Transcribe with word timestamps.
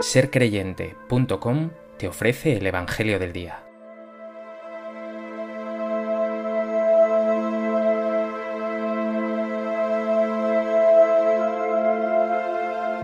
sercreyente.com 0.00 1.70
te 1.96 2.06
ofrece 2.06 2.56
el 2.58 2.66
Evangelio 2.66 3.18
del 3.18 3.32
Día. 3.32 3.62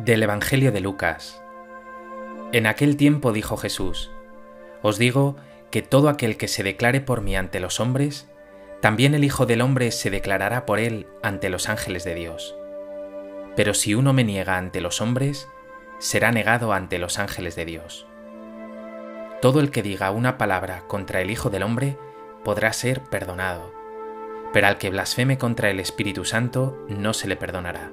Del 0.05 0.23
Evangelio 0.23 0.71
de 0.73 0.81
Lucas. 0.81 1.43
En 2.53 2.67
aquel 2.67 2.97
tiempo 2.97 3.33
dijo 3.33 3.57
Jesús, 3.57 4.11
Os 4.83 4.99
digo 4.99 5.37
que 5.71 5.81
todo 5.81 6.11
aquel 6.11 6.37
que 6.37 6.49
se 6.49 6.63
declare 6.63 7.01
por 7.01 7.23
mí 7.23 7.37
ante 7.37 7.61
los 7.61 7.81
hombres, 7.81 8.29
también 8.83 9.15
el 9.15 9.25
Hijo 9.25 9.47
del 9.47 9.63
Hombre 9.63 9.93
se 9.93 10.11
declarará 10.11 10.67
por 10.67 10.79
él 10.79 11.07
ante 11.23 11.49
los 11.49 11.71
ángeles 11.71 12.05
de 12.05 12.15
Dios. 12.15 12.55
Pero 13.57 13.73
si 13.73 13.95
uno 13.95 14.13
me 14.13 14.25
niega 14.25 14.59
ante 14.59 14.81
los 14.83 15.01
hombres, 15.01 15.49
será 16.03 16.33
negado 16.33 16.73
ante 16.73 16.99
los 16.99 17.21
ángeles 17.21 17.55
de 17.55 17.65
Dios. 17.65 18.09
Todo 19.41 19.61
el 19.61 19.71
que 19.71 19.85
diga 19.85 20.11
una 20.11 20.37
palabra 20.37 20.83
contra 20.89 21.21
el 21.21 21.31
Hijo 21.31 21.49
del 21.49 21.63
Hombre 21.63 21.97
podrá 22.43 22.73
ser 22.73 23.03
perdonado, 23.03 23.73
pero 24.53 24.67
al 24.67 24.79
que 24.79 24.91
blasfeme 24.91 25.39
contra 25.39 25.71
el 25.71 25.79
Espíritu 25.79 26.25
Santo 26.25 26.77
no 26.89 27.15
se 27.15 27.29
le 27.29 27.37
perdonará. 27.37 27.93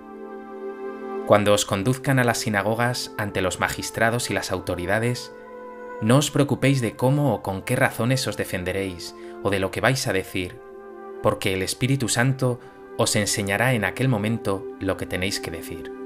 Cuando 1.27 1.53
os 1.53 1.65
conduzcan 1.65 2.17
a 2.17 2.23
las 2.23 2.39
sinagogas 2.39 3.11
ante 3.19 3.41
los 3.43 3.59
magistrados 3.59 4.31
y 4.31 4.33
las 4.33 4.51
autoridades, 4.51 5.31
no 6.01 6.17
os 6.17 6.31
preocupéis 6.31 6.81
de 6.81 6.95
cómo 6.95 7.35
o 7.35 7.43
con 7.43 7.61
qué 7.61 7.75
razones 7.75 8.25
os 8.25 8.37
defenderéis 8.37 9.15
o 9.43 9.51
de 9.51 9.59
lo 9.59 9.69
que 9.69 9.81
vais 9.81 10.07
a 10.07 10.13
decir, 10.13 10.59
porque 11.21 11.53
el 11.53 11.61
Espíritu 11.61 12.09
Santo 12.09 12.59
os 12.97 13.15
enseñará 13.15 13.73
en 13.73 13.85
aquel 13.85 14.07
momento 14.07 14.65
lo 14.79 14.97
que 14.97 15.05
tenéis 15.05 15.39
que 15.39 15.51
decir. 15.51 15.98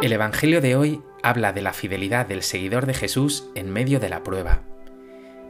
El 0.00 0.12
Evangelio 0.12 0.60
de 0.60 0.76
hoy 0.76 1.02
habla 1.24 1.52
de 1.52 1.60
la 1.60 1.72
fidelidad 1.72 2.24
del 2.24 2.44
seguidor 2.44 2.86
de 2.86 2.94
Jesús 2.94 3.48
en 3.56 3.68
medio 3.68 3.98
de 3.98 4.08
la 4.08 4.22
prueba. 4.22 4.60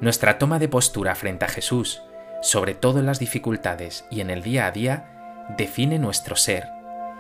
Nuestra 0.01 0.39
toma 0.39 0.59
de 0.59 0.69
postura 0.69 1.15
frente 1.15 1.45
a 1.45 1.49
Jesús, 1.49 2.01
sobre 2.41 2.75
todo 2.75 2.99
en 2.99 3.05
las 3.05 3.19
dificultades 3.19 4.07
y 4.11 4.23
en 4.23 4.31
el 4.31 4.43
día 4.43 4.65
a 4.65 4.71
día, 4.71 5.45
define 5.59 5.99
nuestro 5.99 6.35
ser 6.35 6.65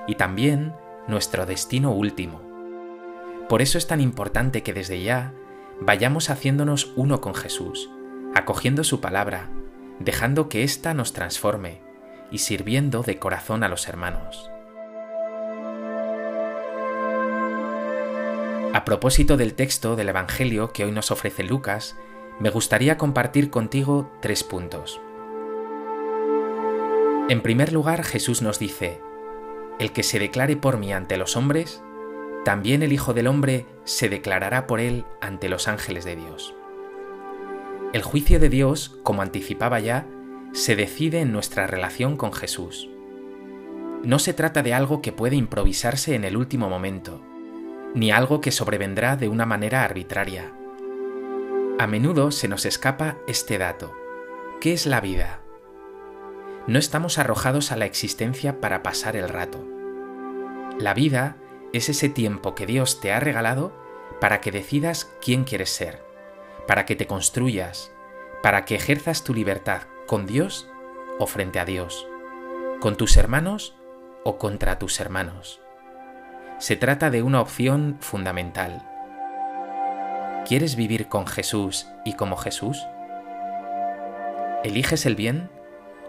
y 0.06 0.14
también 0.14 0.72
nuestro 1.06 1.44
destino 1.44 1.92
último. 1.92 2.40
Por 3.46 3.60
eso 3.60 3.76
es 3.76 3.86
tan 3.86 4.00
importante 4.00 4.62
que 4.62 4.72
desde 4.72 5.02
ya 5.02 5.34
vayamos 5.82 6.30
haciéndonos 6.30 6.94
uno 6.96 7.20
con 7.20 7.34
Jesús, 7.34 7.90
acogiendo 8.34 8.84
su 8.84 9.02
palabra, 9.02 9.50
dejando 9.98 10.48
que 10.48 10.64
ésta 10.64 10.94
nos 10.94 11.12
transforme 11.12 11.82
y 12.30 12.38
sirviendo 12.38 13.02
de 13.02 13.18
corazón 13.18 13.64
a 13.64 13.68
los 13.68 13.86
hermanos. 13.86 14.50
A 18.74 18.84
propósito 18.84 19.38
del 19.38 19.54
texto 19.54 19.96
del 19.96 20.10
Evangelio 20.10 20.74
que 20.74 20.84
hoy 20.84 20.92
nos 20.92 21.10
ofrece 21.10 21.42
Lucas, 21.42 21.96
me 22.38 22.50
gustaría 22.50 22.98
compartir 22.98 23.48
contigo 23.48 24.12
tres 24.20 24.44
puntos. 24.44 25.00
En 27.30 27.40
primer 27.40 27.72
lugar, 27.72 28.04
Jesús 28.04 28.42
nos 28.42 28.58
dice, 28.58 29.00
El 29.78 29.92
que 29.92 30.02
se 30.02 30.18
declare 30.18 30.56
por 30.56 30.76
mí 30.76 30.92
ante 30.92 31.16
los 31.16 31.34
hombres, 31.34 31.82
también 32.44 32.82
el 32.82 32.92
Hijo 32.92 33.14
del 33.14 33.26
Hombre 33.28 33.64
se 33.84 34.10
declarará 34.10 34.66
por 34.66 34.80
él 34.80 35.06
ante 35.22 35.48
los 35.48 35.66
ángeles 35.66 36.04
de 36.04 36.16
Dios. 36.16 36.54
El 37.94 38.02
juicio 38.02 38.38
de 38.38 38.50
Dios, 38.50 38.98
como 39.02 39.22
anticipaba 39.22 39.80
ya, 39.80 40.06
se 40.52 40.76
decide 40.76 41.20
en 41.20 41.32
nuestra 41.32 41.66
relación 41.66 42.18
con 42.18 42.34
Jesús. 42.34 42.90
No 44.02 44.18
se 44.18 44.34
trata 44.34 44.62
de 44.62 44.74
algo 44.74 45.00
que 45.00 45.12
puede 45.12 45.36
improvisarse 45.36 46.14
en 46.14 46.24
el 46.24 46.36
último 46.36 46.68
momento, 46.68 47.22
ni 47.94 48.10
algo 48.10 48.40
que 48.40 48.50
sobrevendrá 48.50 49.16
de 49.16 49.28
una 49.28 49.46
manera 49.46 49.84
arbitraria. 49.84 50.52
A 51.78 51.86
menudo 51.86 52.30
se 52.30 52.48
nos 52.48 52.66
escapa 52.66 53.16
este 53.26 53.58
dato. 53.58 53.94
¿Qué 54.60 54.72
es 54.72 54.86
la 54.86 55.00
vida? 55.00 55.40
No 56.66 56.78
estamos 56.78 57.18
arrojados 57.18 57.72
a 57.72 57.76
la 57.76 57.86
existencia 57.86 58.60
para 58.60 58.82
pasar 58.82 59.16
el 59.16 59.28
rato. 59.28 59.64
La 60.78 60.92
vida 60.92 61.36
es 61.72 61.88
ese 61.88 62.08
tiempo 62.08 62.54
que 62.54 62.66
Dios 62.66 63.00
te 63.00 63.12
ha 63.12 63.20
regalado 63.20 63.72
para 64.20 64.40
que 64.40 64.50
decidas 64.50 65.10
quién 65.20 65.44
quieres 65.44 65.70
ser, 65.70 66.02
para 66.66 66.84
que 66.84 66.96
te 66.96 67.06
construyas, 67.06 67.92
para 68.42 68.64
que 68.64 68.74
ejerzas 68.74 69.24
tu 69.24 69.34
libertad 69.34 69.82
con 70.06 70.26
Dios 70.26 70.68
o 71.18 71.26
frente 71.26 71.58
a 71.58 71.64
Dios, 71.64 72.06
con 72.80 72.96
tus 72.96 73.16
hermanos 73.16 73.76
o 74.24 74.38
contra 74.38 74.78
tus 74.78 75.00
hermanos. 75.00 75.60
Se 76.58 76.74
trata 76.74 77.10
de 77.10 77.22
una 77.22 77.40
opción 77.40 77.98
fundamental. 78.00 78.82
¿Quieres 80.44 80.74
vivir 80.74 81.06
con 81.06 81.28
Jesús 81.28 81.86
y 82.04 82.14
como 82.14 82.36
Jesús? 82.36 82.84
¿Eliges 84.64 85.06
el 85.06 85.14
bien 85.14 85.50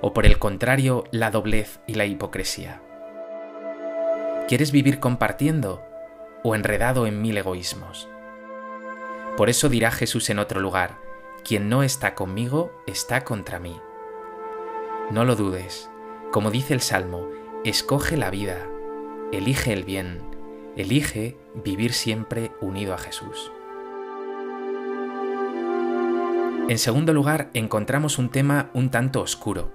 o 0.01 0.11
por 0.11 0.25
el 0.25 0.39
contrario 0.39 1.03
la 1.11 1.29
doblez 1.29 1.81
y 1.85 1.93
la 1.93 2.05
hipocresía? 2.07 2.81
¿Quieres 4.47 4.71
vivir 4.71 4.99
compartiendo 4.99 5.83
o 6.43 6.55
enredado 6.55 7.05
en 7.05 7.21
mil 7.21 7.37
egoísmos? 7.37 8.09
Por 9.37 9.51
eso 9.51 9.69
dirá 9.69 9.91
Jesús 9.91 10.31
en 10.31 10.39
otro 10.39 10.61
lugar, 10.61 10.97
quien 11.43 11.69
no 11.69 11.83
está 11.83 12.15
conmigo 12.15 12.71
está 12.87 13.23
contra 13.23 13.59
mí. 13.59 13.79
No 15.11 15.25
lo 15.25 15.35
dudes, 15.35 15.91
como 16.31 16.49
dice 16.49 16.73
el 16.73 16.81
Salmo, 16.81 17.27
escoge 17.63 18.17
la 18.17 18.31
vida, 18.31 18.65
elige 19.31 19.73
el 19.73 19.83
bien, 19.83 20.38
elige 20.75 21.37
vivir 21.55 21.93
siempre 21.93 22.51
unido 22.61 22.93
a 22.93 22.97
Jesús. 22.97 23.51
En 26.69 26.77
segundo 26.77 27.13
lugar, 27.13 27.49
encontramos 27.53 28.19
un 28.19 28.29
tema 28.29 28.69
un 28.73 28.91
tanto 28.91 29.21
oscuro. 29.21 29.71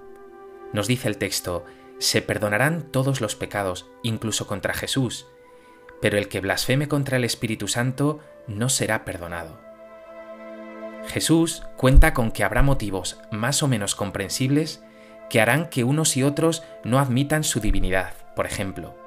Nos 0.71 0.87
dice 0.87 1.09
el 1.09 1.17
texto, 1.17 1.65
se 1.99 2.21
perdonarán 2.21 2.89
todos 2.91 3.21
los 3.21 3.35
pecados, 3.35 3.89
incluso 4.01 4.47
contra 4.47 4.73
Jesús, 4.73 5.27
pero 6.01 6.17
el 6.17 6.29
que 6.29 6.39
blasfeme 6.39 6.87
contra 6.87 7.17
el 7.17 7.23
Espíritu 7.23 7.67
Santo 7.67 8.19
no 8.47 8.69
será 8.69 9.05
perdonado. 9.05 9.59
Jesús 11.07 11.63
cuenta 11.77 12.13
con 12.13 12.31
que 12.31 12.43
habrá 12.43 12.63
motivos 12.63 13.19
más 13.31 13.61
o 13.61 13.67
menos 13.67 13.95
comprensibles 13.95 14.83
que 15.29 15.41
harán 15.41 15.69
que 15.69 15.83
unos 15.83 16.17
y 16.17 16.23
otros 16.23 16.63
no 16.83 16.99
admitan 16.99 17.43
su 17.43 17.59
divinidad, 17.59 18.13
por 18.35 18.45
ejemplo. 18.45 19.04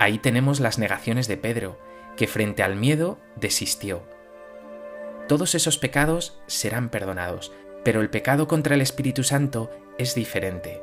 Ahí 0.00 0.18
tenemos 0.18 0.60
las 0.60 0.78
negaciones 0.78 1.28
de 1.28 1.36
Pedro, 1.36 1.78
que 2.16 2.26
frente 2.26 2.62
al 2.62 2.76
miedo 2.76 3.18
desistió. 3.36 4.02
Todos 5.28 5.54
esos 5.54 5.78
pecados 5.78 6.40
serán 6.46 6.88
perdonados, 6.88 7.52
pero 7.84 8.00
el 8.00 8.10
pecado 8.10 8.48
contra 8.48 8.74
el 8.74 8.80
Espíritu 8.80 9.22
Santo 9.22 9.70
es 9.98 10.14
diferente 10.14 10.80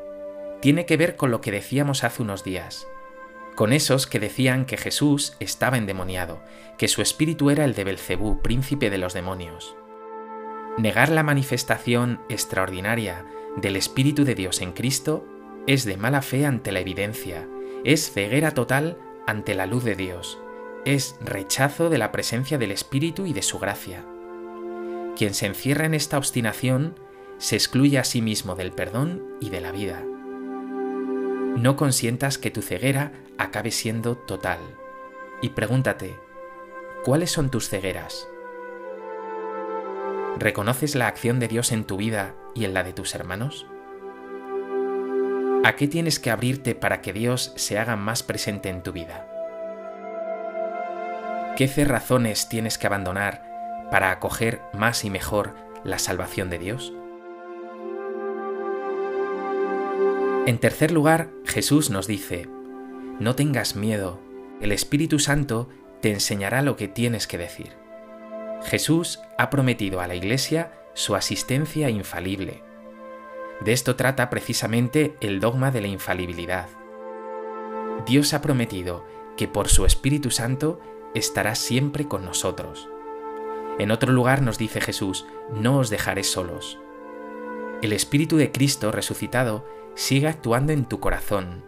tiene 0.66 0.88
que 0.88 0.98
ver 0.98 1.16
con 1.16 1.30
lo 1.30 1.42
que 1.42 1.52
decíamos 1.52 2.04
hace 2.04 2.24
unos 2.24 2.44
días, 2.44 2.88
con 3.54 3.72
esos 3.72 4.08
que 4.08 4.20
decían 4.20 4.66
que 4.66 4.78
Jesús 4.78 5.36
estaba 5.40 5.78
endemoniado, 5.78 6.42
que 6.80 6.88
su 6.88 7.04
espíritu 7.04 7.52
era 7.52 7.66
el 7.66 7.76
de 7.76 7.84
Belcebú, 7.84 8.42
príncipe 8.42 8.90
de 8.90 8.98
los 8.98 9.14
demonios. 9.14 9.76
Negar 10.80 11.10
la 11.10 11.22
manifestación 11.22 12.20
extraordinaria 12.30 13.28
del 13.58 13.76
Espíritu 13.76 14.26
de 14.26 14.34
Dios 14.34 14.60
en 14.60 14.72
Cristo 14.72 15.24
es 15.68 15.86
de 15.86 15.98
mala 15.98 16.24
fe 16.24 16.48
ante 16.48 16.72
la 16.72 16.80
evidencia, 16.80 17.48
es 17.84 18.12
ceguera 18.12 18.50
total 18.50 18.98
ante 19.28 19.56
la 19.56 19.66
luz 19.66 19.84
de 19.84 19.96
Dios, 19.96 20.40
es 20.86 21.16
rechazo 21.20 21.90
de 21.90 21.98
la 21.98 22.12
presencia 22.12 22.58
del 22.58 22.72
Espíritu 22.72 23.26
y 23.26 23.34
de 23.34 23.42
su 23.42 23.60
gracia. 23.60 24.06
Quien 25.16 25.34
se 25.34 25.48
encierra 25.48 25.86
en 25.86 25.94
esta 25.94 26.18
obstinación 26.18 26.96
se 27.38 27.56
excluye 27.56 27.98
a 27.98 28.04
sí 28.04 28.22
mismo 28.22 28.56
del 28.56 28.72
perdón 28.72 29.24
y 29.42 29.50
de 29.50 29.62
la 29.62 29.72
vida. 29.72 30.04
No 31.58 31.76
consientas 31.76 32.38
que 32.38 32.52
tu 32.52 32.62
ceguera 32.62 33.14
acabe 33.38 33.72
siendo 33.72 34.18
total. 34.18 34.60
Y 35.42 35.50
pregúntate, 35.50 36.16
¿cuáles 37.04 37.32
son 37.32 37.50
tus 37.50 37.70
cegueras? 37.70 38.28
¿Reconoces 40.38 40.96
la 40.96 41.08
acción 41.08 41.40
de 41.40 41.48
Dios 41.48 41.72
en 41.72 41.86
tu 41.86 41.98
vida 41.98 42.36
y 42.54 42.66
en 42.66 42.74
la 42.74 42.84
de 42.84 42.94
tus 42.94 43.16
hermanos? 43.16 43.66
¿A 45.66 45.76
qué 45.76 45.88
tienes 45.88 46.20
que 46.20 46.30
abrirte 46.30 46.76
para 46.76 47.02
que 47.02 47.12
Dios 47.12 47.52
se 47.56 47.80
haga 47.80 47.96
más 47.96 48.22
presente 48.22 48.70
en 48.70 48.84
tu 48.84 48.92
vida? 48.92 49.26
¿Qué 51.58 51.68
cerrazones 51.68 52.50
tienes 52.50 52.78
que 52.78 52.86
abandonar 52.86 53.88
para 53.90 54.12
acoger 54.12 54.62
más 54.74 55.04
y 55.06 55.10
mejor 55.10 55.56
la 55.84 55.98
salvación 55.98 56.52
de 56.52 56.60
Dios? 56.60 56.94
En 60.46 60.60
tercer 60.60 60.92
lugar, 60.92 61.30
Jesús 61.46 61.90
nos 61.90 62.06
dice, 62.06 62.48
no 63.20 63.36
tengas 63.36 63.76
miedo, 63.76 64.20
el 64.62 64.72
Espíritu 64.72 65.18
Santo 65.18 65.68
te 66.00 66.12
enseñará 66.12 66.62
lo 66.62 66.76
que 66.76 66.88
tienes 66.88 67.26
que 67.26 67.40
decir. 67.40 67.72
Jesús 68.66 69.20
ha 69.40 69.50
prometido 69.50 70.00
a 70.00 70.06
la 70.06 70.14
Iglesia 70.14 70.74
su 70.94 71.16
asistencia 71.16 71.90
infalible. 71.90 72.62
De 73.62 73.74
esto 73.74 73.96
trata 73.96 74.30
precisamente 74.30 75.16
el 75.22 75.40
dogma 75.40 75.72
de 75.72 75.82
la 75.82 75.88
infalibilidad. 75.88 76.68
Dios 78.06 78.34
ha 78.34 78.42
prometido 78.42 79.06
que 79.38 79.48
por 79.48 79.70
su 79.70 79.86
Espíritu 79.86 80.32
Santo 80.32 80.80
estará 81.14 81.56
siempre 81.56 82.08
con 82.08 82.26
nosotros. 82.26 82.90
En 83.80 83.92
otro 83.92 84.12
lugar 84.12 84.42
nos 84.42 84.58
dice 84.58 84.82
Jesús, 84.82 85.26
no 85.54 85.80
os 85.80 85.90
dejaré 85.90 86.24
solos. 86.24 86.80
El 87.82 87.94
Espíritu 87.94 88.38
de 88.38 88.52
Cristo 88.52 88.92
resucitado 88.92 89.66
sigue 89.96 90.28
actuando 90.28 90.74
en 90.74 90.86
tu 90.86 91.00
corazón, 91.00 91.64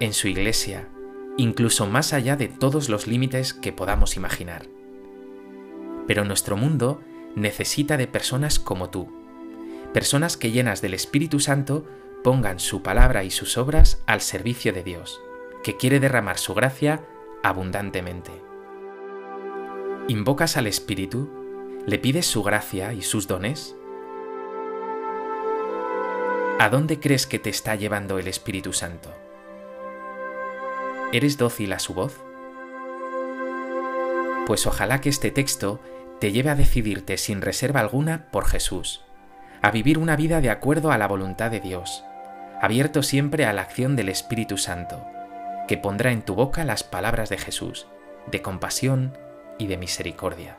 en 0.00 0.12
su 0.12 0.28
iglesia, 0.28 0.88
incluso 1.36 1.86
más 1.86 2.12
allá 2.12 2.36
de 2.36 2.48
todos 2.48 2.88
los 2.88 3.06
límites 3.06 3.54
que 3.54 3.72
podamos 3.72 4.16
imaginar. 4.16 4.66
Pero 6.06 6.24
nuestro 6.24 6.56
mundo 6.56 7.00
necesita 7.34 7.96
de 7.96 8.06
personas 8.06 8.58
como 8.58 8.90
tú, 8.90 9.17
personas 9.92 10.36
que 10.36 10.50
llenas 10.50 10.82
del 10.82 10.94
Espíritu 10.94 11.40
Santo 11.40 11.86
pongan 12.22 12.58
su 12.58 12.82
palabra 12.82 13.24
y 13.24 13.30
sus 13.30 13.56
obras 13.56 14.02
al 14.06 14.20
servicio 14.20 14.72
de 14.72 14.82
Dios, 14.82 15.20
que 15.62 15.76
quiere 15.76 16.00
derramar 16.00 16.38
su 16.38 16.54
gracia 16.54 17.04
abundantemente. 17.42 18.32
¿Invocas 20.08 20.56
al 20.56 20.66
Espíritu? 20.66 21.30
¿Le 21.86 21.98
pides 21.98 22.26
su 22.26 22.42
gracia 22.42 22.92
y 22.92 23.02
sus 23.02 23.26
dones? 23.28 23.76
¿A 26.58 26.68
dónde 26.70 26.98
crees 26.98 27.26
que 27.26 27.38
te 27.38 27.50
está 27.50 27.76
llevando 27.76 28.18
el 28.18 28.26
Espíritu 28.26 28.72
Santo? 28.72 29.14
¿Eres 31.12 31.38
dócil 31.38 31.72
a 31.72 31.78
su 31.78 31.94
voz? 31.94 32.20
Pues 34.46 34.66
ojalá 34.66 35.00
que 35.00 35.08
este 35.08 35.30
texto 35.30 35.80
te 36.20 36.32
lleve 36.32 36.50
a 36.50 36.54
decidirte 36.54 37.16
sin 37.16 37.40
reserva 37.40 37.80
alguna 37.80 38.30
por 38.30 38.46
Jesús, 38.46 39.02
a 39.62 39.70
vivir 39.70 39.98
una 39.98 40.16
vida 40.16 40.40
de 40.40 40.50
acuerdo 40.50 40.92
a 40.92 40.98
la 40.98 41.08
voluntad 41.08 41.50
de 41.50 41.60
Dios, 41.60 42.04
abierto 42.60 43.02
siempre 43.02 43.44
a 43.44 43.52
la 43.52 43.62
acción 43.62 43.96
del 43.96 44.08
Espíritu 44.08 44.56
Santo, 44.56 45.06
que 45.66 45.76
pondrá 45.76 46.12
en 46.12 46.22
tu 46.22 46.34
boca 46.34 46.64
las 46.64 46.84
palabras 46.84 47.28
de 47.28 47.38
Jesús, 47.38 47.86
de 48.30 48.42
compasión 48.42 49.16
y 49.58 49.66
de 49.66 49.76
misericordia. 49.76 50.58